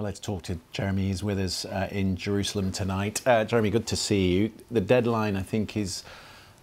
[0.00, 1.06] Let's talk to Jeremy.
[1.06, 3.22] He's with us uh, in Jerusalem tonight.
[3.24, 4.50] Uh, Jeremy, good to see you.
[4.68, 6.02] The deadline, I think, is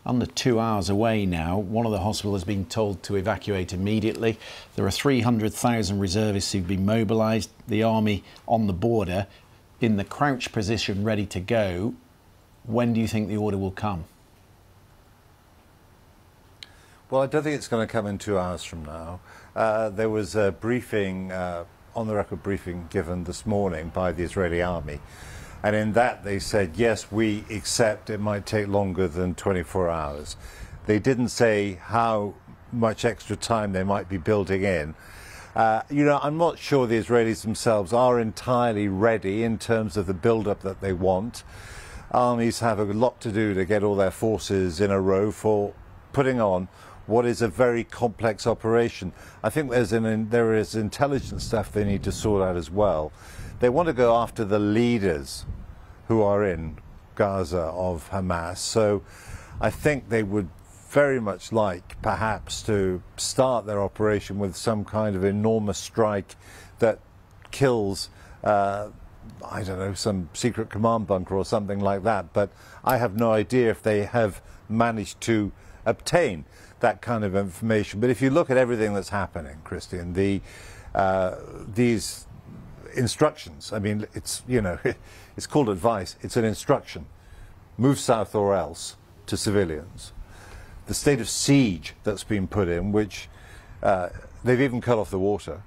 [0.05, 1.57] under two hours away now.
[1.57, 4.37] One of the hospitals has been told to evacuate immediately.
[4.75, 7.51] There are 300,000 reservists who've been mobilised.
[7.69, 9.27] The army on the border
[9.79, 11.95] in the crouch position, ready to go.
[12.65, 14.03] When do you think the order will come?
[17.09, 19.21] Well, I don't think it's going to come in two hours from now.
[19.55, 21.63] Uh, there was a briefing uh,
[21.95, 24.99] on the record briefing given this morning by the Israeli army.
[25.63, 30.35] And in that, they said, yes, we accept it might take longer than 24 hours.
[30.85, 32.33] They didn't say how
[32.71, 34.95] much extra time they might be building in.
[35.55, 40.07] Uh, you know, I'm not sure the Israelis themselves are entirely ready in terms of
[40.07, 41.43] the build-up that they want.
[42.11, 45.73] Armies have a lot to do to get all their forces in a row for
[46.13, 46.69] putting on
[47.11, 49.11] what is a very complex operation.
[49.43, 53.11] I think there's an, there is intelligence stuff they need to sort out as well.
[53.59, 55.45] They want to go after the leaders
[56.07, 56.77] who are in
[57.15, 58.57] Gaza of Hamas.
[58.59, 59.03] So
[59.59, 60.49] I think they would
[60.89, 66.35] very much like perhaps to start their operation with some kind of enormous strike
[66.79, 66.99] that
[67.51, 68.09] kills
[68.43, 68.87] uh,
[69.45, 72.33] I don't know, some secret command bunker or something like that.
[72.33, 72.51] But
[72.83, 75.51] I have no idea if they have managed to
[75.85, 76.45] obtain
[76.81, 77.99] that kind of information.
[77.99, 80.41] But if you look at everything that's happening, Christian, the
[80.93, 81.35] uh,
[81.73, 82.27] these
[82.95, 83.71] instructions.
[83.71, 84.79] I mean, it's you know,
[85.37, 86.15] it's called advice.
[86.21, 87.05] It's an instruction.
[87.77, 90.11] Move south or else to civilians.
[90.87, 93.29] The state of siege that's been put in, which
[93.81, 94.09] uh,
[94.43, 95.63] they've even cut off the water,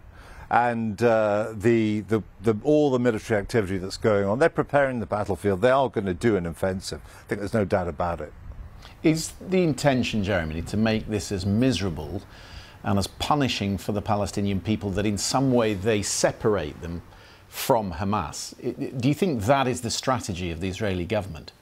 [0.50, 4.38] and uh, the, the, the, all the military activity that's going on.
[4.38, 5.62] They're preparing the battlefield.
[5.62, 7.00] They are going to do an offensive.
[7.04, 8.32] I think there's no doubt about it.
[9.02, 12.22] Is the intention, Jeremy, to make this as miserable
[12.82, 17.02] and as punishing for the Palestinian people that in some way they separate them
[17.46, 18.54] from Hamas?
[18.98, 21.52] Do you think that is the strategy of the Israeli government?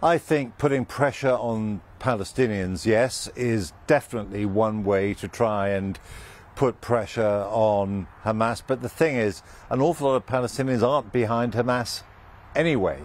[0.00, 5.98] I think putting pressure on Palestinians, yes, is definitely one way to try and
[6.54, 8.62] put pressure on Hamas.
[8.64, 12.02] But the thing is, an awful lot of Palestinians aren't behind Hamas
[12.54, 13.00] anyway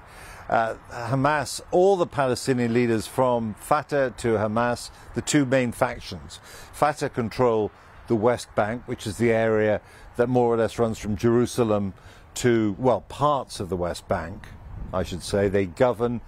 [0.50, 6.40] uh, Hamas, all the Palestinian leaders from Fatah to Hamas, the two main factions.
[6.74, 7.72] Fatah control
[8.08, 9.82] the West Bank, which is the area
[10.18, 11.94] that more or less runs from Jerusalem
[12.36, 14.48] to, well, parts of the West Bank,
[14.94, 15.48] I should say.
[15.48, 16.22] They govern,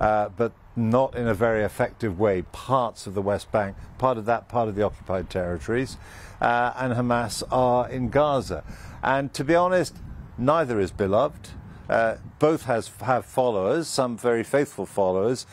[0.00, 4.24] uh, but not in a very effective way, parts of the West Bank, part of
[4.26, 5.96] that part of the occupied territories,
[6.40, 8.64] uh, and Hamas are in Gaza.
[9.02, 9.96] And to be honest,
[10.38, 11.50] neither is beloved.
[11.88, 15.46] Uh, both has, have followers, some very faithful followers.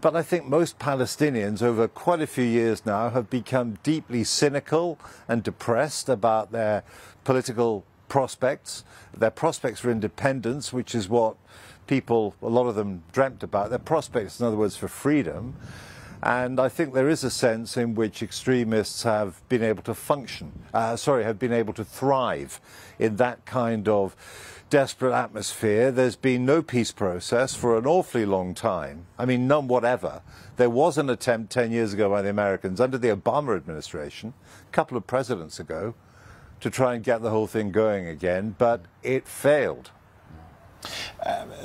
[0.00, 4.98] But I think most Palestinians over quite a few years now have become deeply cynical
[5.26, 6.84] and depressed about their
[7.24, 8.84] political prospects,
[9.16, 11.36] their prospects for independence, which is what
[11.88, 15.56] people, a lot of them, dreamt about, their prospects, in other words, for freedom.
[16.22, 20.52] And I think there is a sense in which extremists have been able to function,
[20.74, 22.60] uh, sorry, have been able to thrive
[22.98, 24.16] in that kind of
[24.70, 25.90] desperate atmosphere.
[25.90, 29.06] There's been no peace process for an awfully long time.
[29.18, 30.22] I mean, none whatever.
[30.56, 34.34] There was an attempt 10 years ago by the Americans under the Obama administration,
[34.68, 35.94] a couple of presidents ago,
[36.60, 39.90] to try and get the whole thing going again, but it failed.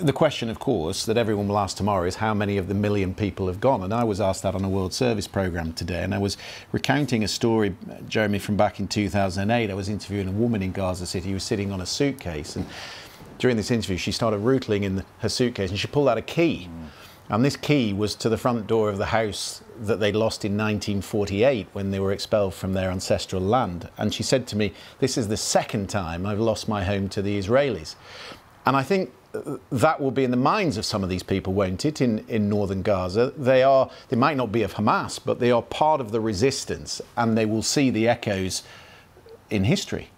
[0.02, 3.14] The question, of course, that everyone will ask tomorrow is how many of the million
[3.14, 3.84] people have gone.
[3.84, 6.04] And I was asked that on a World Service programme today.
[6.04, 6.38] And I was
[6.72, 7.76] recounting a story,
[8.08, 9.70] Jeremy, from back in 2008.
[9.70, 12.56] I was interviewing a woman in Gaza City who was sitting on a suitcase.
[12.56, 12.66] And
[13.38, 16.68] during this interview, she started rootling in her suitcase and she pulled out a key.
[17.30, 20.54] And this key was to the front door of the house that they lost in
[20.54, 23.90] 1948 when they were expelled from their ancestral land.
[23.98, 27.22] And she said to me, This is the second time I've lost my home to
[27.22, 27.96] the Israelis.
[28.66, 29.12] And I think
[29.72, 32.50] that will be in the minds of some of these people, won't it, in, in
[32.50, 33.34] northern Gaza?
[33.36, 37.02] They are, they might not be of Hamas, but they are part of the resistance
[37.18, 38.64] and they will see the echoes
[39.50, 40.10] in history.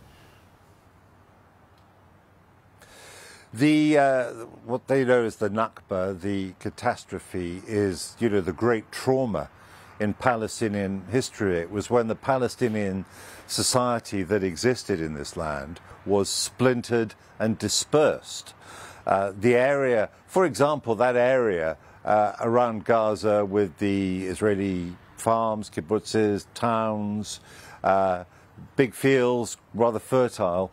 [3.54, 4.24] The uh,
[4.66, 9.50] what they know as the Nakba, the catastrophe, is you know the great trauma
[9.98, 11.60] in Palestinian history.
[11.60, 13.06] It was when the Palestinian
[13.48, 18.54] society that existed in this land was splintered and dispersed.
[19.06, 26.46] Uh, the area, for example, that area uh, around Gaza with the Israeli farms, kibbutzes,
[26.54, 27.40] towns,
[27.84, 28.24] uh,
[28.76, 30.72] big fields, rather fertile,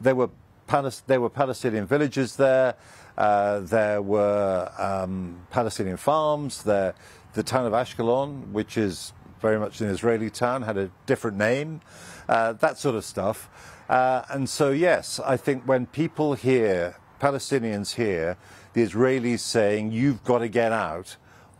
[0.00, 0.30] there were,
[0.68, 2.74] Palis- there were Palestinian villages there.
[3.18, 6.62] Uh, there were um, Palestinian farms.
[6.62, 6.94] There,
[7.34, 11.80] the town of Ashkelon, which is very much an Israeli town, had a different name,
[12.28, 13.48] uh, that sort of stuff.
[13.88, 18.36] Uh, and so, yes, I think when people hear, Palestinians hear,
[18.72, 21.16] the Israelis saying, you've got to get out,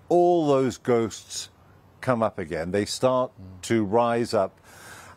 [0.09, 1.51] all those ghosts
[2.01, 2.71] come up again.
[2.71, 3.31] They start
[3.63, 4.59] to rise up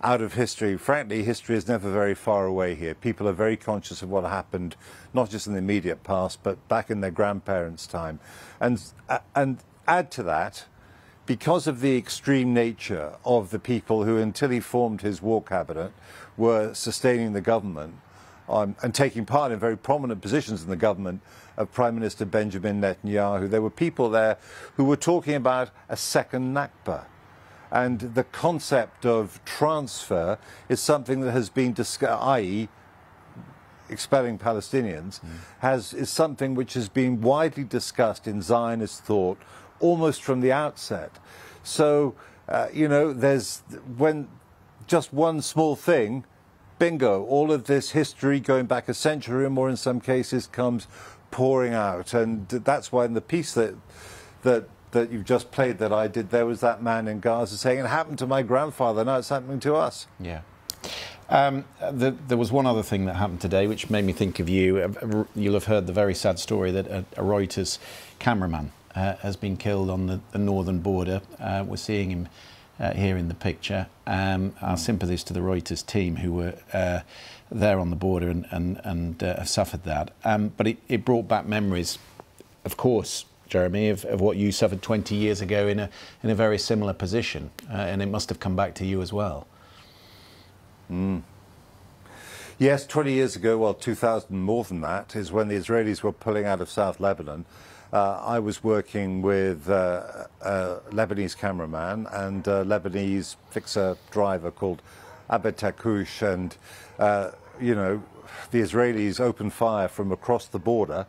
[0.04, 0.78] out of history.
[0.78, 2.94] Frankly, history is never very far away here.
[2.94, 4.76] People are very conscious of what happened,
[5.14, 8.20] not just in the immediate past, but back in their grandparents' time.
[8.60, 10.66] And, uh, and add to that,
[11.26, 15.94] because of the extreme nature of the people who, until he formed his war cabinet,
[16.36, 17.96] were sustaining the government
[18.54, 21.22] um, and taking part in very prominent positions in the government
[21.58, 24.38] of Prime Minister Benjamin Netanyahu, there were people there
[24.76, 27.06] who were talking about a second Nakba
[27.74, 30.38] and the concept of transfer
[30.70, 32.70] is something that has been discussed, i.e.,
[33.90, 35.30] expelling Palestinians, mm.
[35.60, 39.40] has, is something which has been widely discussed in Zionist thought
[39.80, 41.18] almost from the outset.
[41.64, 42.14] So,
[42.48, 43.64] uh, you know, there's
[43.98, 44.28] when
[44.86, 46.26] just one small thing,
[46.80, 50.88] bingo, all of this history going back a century or more in some cases comes
[51.32, 52.14] pouring out.
[52.14, 53.76] And that's why in the piece that,
[54.44, 57.80] that that you've just played that I did, there was that man in Gaza saying,
[57.80, 60.08] it happened to my grandfather, now it's happening to us.
[60.20, 60.42] Yeah.
[61.30, 64.50] Um, the, there was one other thing that happened today which made me think of
[64.50, 64.78] you.
[64.78, 67.80] Uh, you'll have heard the very sad story that a, a Reuters
[68.20, 71.22] cameraman uh, has been killed on the, the northern border.
[71.40, 72.28] Uh, we're seeing him
[72.84, 73.88] uh, here in the picture.
[74.06, 77.00] Um, our sympathies to the Reuters team who were uh,
[77.50, 80.12] there on the border and, and, and uh, have suffered that.
[80.26, 81.98] Um, but it, it brought back memories,
[82.66, 85.90] of course, Jeremy, of, of what you suffered 20 years ago in a,
[86.24, 87.52] in a very similar position.
[87.72, 89.48] Uh, and it must have come back to you as well.
[90.92, 91.22] Mm.
[92.60, 96.46] Yes, 20 years ago, well, 2000 more than that, is when the Israelis were pulling
[96.46, 97.46] out of South Lebanon.
[97.94, 104.82] Uh, I was working with uh, a Lebanese cameraman and a Lebanese fixer driver called
[105.30, 106.58] Abed Takush, and,
[106.98, 107.30] uh,
[107.62, 108.02] you know,
[108.50, 111.06] the Israelis opened fire from across the border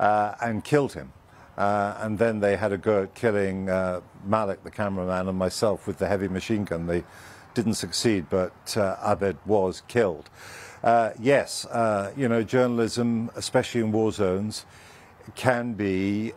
[0.00, 1.12] uh, and killed him.
[1.58, 5.86] Uh, and then they had a go at killing uh, Malik, the cameraman, and myself
[5.86, 6.86] with the heavy machine gun.
[6.86, 7.04] They
[7.52, 10.30] didn't succeed, but uh, Abed was killed.
[10.82, 11.66] Uh, yes,
[12.16, 14.64] you know, journalism, especially in war zones,
[15.34, 16.32] can be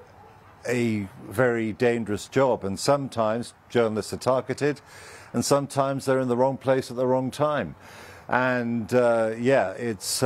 [0.67, 4.81] a very dangerous job, and sometimes journalists are targeted,
[5.33, 7.75] and sometimes they're in the wrong place at the wrong time.
[8.27, 10.23] And uh, yeah, it's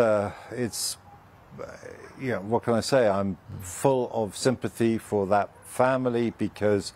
[0.52, 0.98] it's
[2.20, 3.08] you know, what can I say?
[3.08, 6.94] I'm full of sympathy for that family because,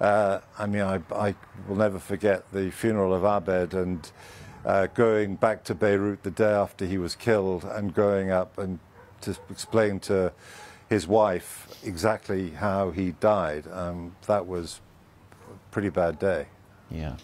[0.00, 1.34] uh, I mean, I, I,
[1.68, 4.10] will never forget the funeral of Abed and
[4.64, 8.78] uh, going back to Beirut the day after he was killed and going up and
[9.20, 10.32] to explain to
[10.88, 13.64] his wife exactly how he died.
[13.72, 14.80] Um, that was
[15.42, 16.46] a pretty bad day.
[16.90, 17.16] Yeah.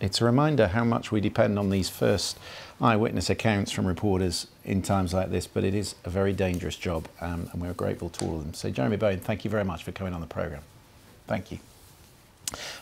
[0.00, 2.38] It's a reminder how much we depend on these first
[2.80, 7.08] eyewitness accounts from reporters in times like this, but it is a very dangerous job,
[7.20, 8.54] um, and we're grateful to all of them.
[8.54, 10.62] So, Jeremy Bowen, thank you very much for coming on the programme.
[11.26, 11.58] Thank you.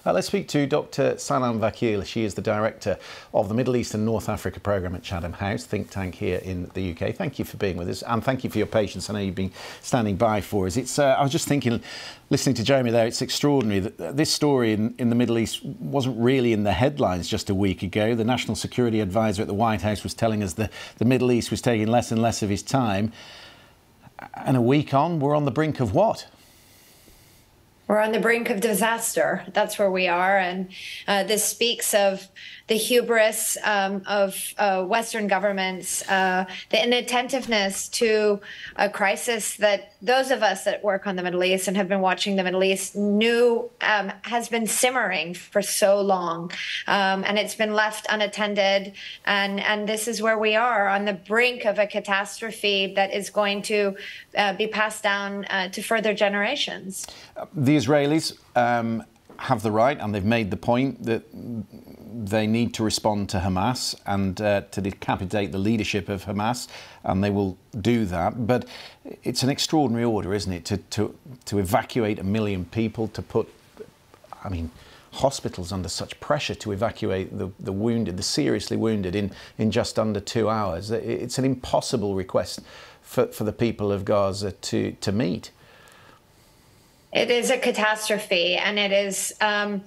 [0.05, 1.15] Uh, let's speak to Dr.
[1.15, 2.05] Sanam Vakil.
[2.07, 2.99] She is the director
[3.35, 6.71] of the Middle East and North Africa programme at Chatham House, think tank here in
[6.75, 7.15] the UK.
[7.15, 9.11] Thank you for being with us and thank you for your patience.
[9.11, 9.53] I know you've been
[9.83, 10.77] standing by for us.
[10.77, 11.83] It's, uh, I was just thinking,
[12.31, 16.17] listening to Jeremy there, it's extraordinary that this story in, in the Middle East wasn't
[16.19, 18.15] really in the headlines just a week ago.
[18.15, 21.51] The National Security Advisor at the White House was telling us that the Middle East
[21.51, 23.13] was taking less and less of his time.
[24.35, 26.27] And a week on, we're on the brink of what?
[27.88, 29.44] We're on the brink of disaster.
[29.52, 30.38] That's where we are.
[30.38, 30.69] And
[31.06, 32.28] uh, this speaks of
[32.69, 38.40] the hubris um, of uh, Western governments, uh, the inattentiveness to
[38.74, 42.00] a crisis that those of us that work on the Middle East and have been
[42.00, 46.50] watching the Middle East knew um, has been simmering for so long,
[46.88, 48.94] um, and it's been left unattended.
[49.24, 53.31] And and this is where we are on the brink of a catastrophe that is
[53.31, 53.96] going to
[54.36, 57.06] uh, be passed down uh, to further generations.
[57.55, 59.05] The Israelis um,
[59.39, 61.23] have the right, and they've made the point that
[62.31, 66.69] they need to respond to Hamas and uh, to decapitate the leadership of Hamas,
[67.05, 68.47] and they will do that.
[68.47, 68.67] But
[69.23, 71.15] it's an extraordinary order, isn't it, to, to,
[71.45, 73.49] to evacuate a million people, to put,
[74.43, 74.71] I mean,
[75.13, 79.99] hospitals under such pressure to evacuate the, the wounded, the seriously wounded, in, in just
[79.99, 80.91] under two hours.
[80.91, 82.61] It's an impossible request
[83.03, 85.51] for, for the people of Gaza to, to meet.
[87.13, 89.32] It is a catastrophe, and it is.
[89.41, 89.84] Um,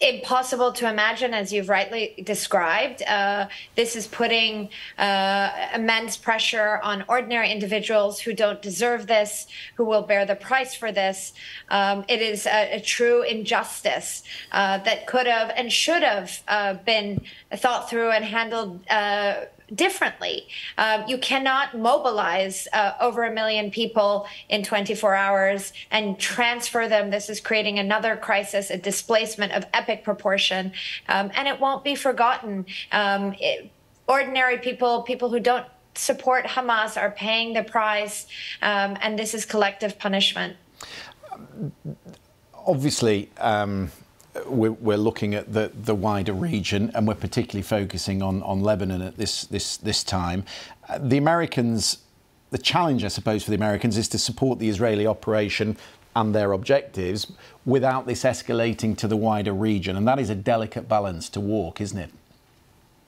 [0.00, 3.02] impossible to imagine, as you've rightly described.
[3.02, 4.68] Uh, this is putting
[4.98, 10.74] uh, immense pressure on ordinary individuals who don't deserve this, who will bear the price
[10.74, 11.32] for this.
[11.70, 16.74] Um, it is a, a true injustice uh, that could have and should have uh,
[16.74, 17.22] been
[17.54, 20.46] thought through and handled uh, differently.
[20.78, 27.10] Um, you cannot mobilize uh, over a million people in 24 hours and transfer them.
[27.10, 30.72] This is creating another crisis, a displacement of epic proportion,
[31.08, 32.66] um, and it won't be forgotten.
[32.92, 33.70] Um, it,
[34.06, 38.26] ordinary people, people who don't support Hamas, are paying the price,
[38.62, 40.56] um, and this is collective punishment.
[42.54, 43.90] Obviously um,
[44.46, 49.16] we're, looking at the, the wider region and we're particularly focusing on, on Lebanon at
[49.16, 50.44] this, this, this time.
[50.88, 51.98] Uh, the Americans,
[52.50, 55.76] the challenge, I suppose, for the Americans is to support the Israeli operation
[56.14, 57.30] and their objectives
[57.64, 59.96] without this escalating to the wider region.
[59.96, 62.10] And that is a delicate balance to walk, isn't it?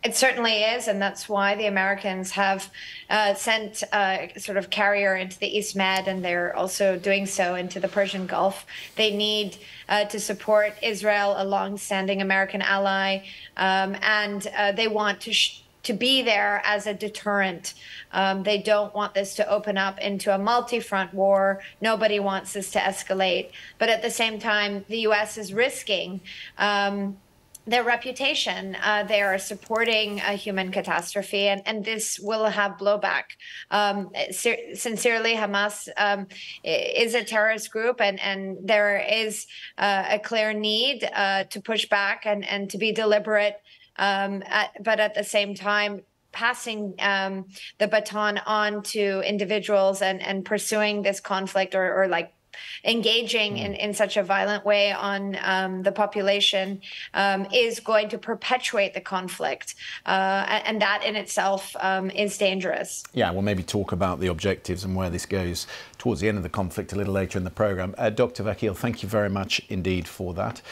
[0.04, 2.70] It certainly is, and that's why the Americans have
[3.10, 7.26] uh, sent a uh, sort of carrier into the East Med, and they're also doing
[7.26, 8.64] so into the Persian Gulf.
[8.94, 9.56] They need
[9.88, 13.24] uh, to support Israel, a long-standing American ally,
[13.56, 15.34] um, and uh, they want to.
[15.84, 17.72] To be there as a deterrent.
[18.12, 21.62] Um, they don't want this to open up into a multi front war.
[21.80, 23.52] Nobody wants this to escalate.
[23.78, 25.38] But at the same time, the U.S.
[25.38, 26.20] is risking.
[26.58, 27.16] Um,
[27.68, 28.76] their reputation.
[28.82, 33.24] Uh, they are supporting a human catastrophe, and, and this will have blowback.
[33.70, 36.26] Um, sincerely, Hamas um,
[36.64, 39.46] is a terrorist group, and, and there is
[39.76, 43.60] uh, a clear need uh, to push back and, and to be deliberate.
[43.96, 47.46] Um, at, but at the same time, passing um,
[47.78, 52.32] the baton on to individuals and, and pursuing this conflict or, or like
[52.84, 56.80] engaging in, in such a violent way on um, the population
[57.14, 59.74] um, is going to perpetuate the conflict.
[60.06, 63.02] Uh, and that in itself um, is dangerous.
[63.12, 65.66] Yeah, we'll maybe talk about the objectives and where this goes
[65.98, 67.94] towards the end of the conflict a little later in the programme.
[67.98, 68.44] Uh, Dr.
[68.44, 70.62] Vakil, thank you very much indeed for that.